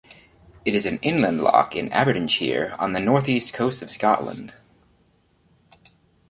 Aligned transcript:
It 0.65 0.73
is 0.73 0.87
an 0.87 0.97
inland 1.03 1.43
loch 1.43 1.75
in 1.75 1.93
Aberdeenshire 1.93 2.75
on 2.79 2.93
the 2.93 2.99
north 2.99 3.29
east 3.29 3.53
coast 3.53 3.83
of 3.83 3.91
Scotland. 3.91 4.51